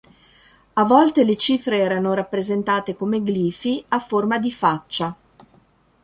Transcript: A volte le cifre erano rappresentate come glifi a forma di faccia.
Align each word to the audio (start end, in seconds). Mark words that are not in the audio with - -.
A 0.73 0.83
volte 0.83 1.23
le 1.23 1.37
cifre 1.37 1.77
erano 1.77 2.15
rappresentate 2.15 2.95
come 2.95 3.21
glifi 3.21 3.85
a 3.89 3.99
forma 3.99 4.39
di 4.39 4.51
faccia. 4.51 5.15